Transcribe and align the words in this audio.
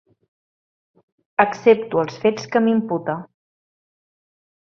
Accepto 1.43 2.01
els 2.05 2.17
fets 2.25 2.49
que 2.55 2.63
m’imputa. 2.69 3.17